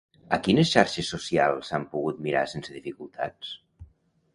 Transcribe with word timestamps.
A 0.37 0.37
quines 0.47 0.71
xarxes 0.75 1.11
socials 1.15 1.69
s'han 1.69 1.87
pogut 1.95 2.25
mirar 2.29 2.45
sense 2.57 2.77
dificultats? 2.79 3.59